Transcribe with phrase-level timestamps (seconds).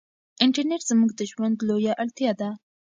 [0.45, 2.49] انټرنيټ زموږ د ژوند لویه اړتیا ده.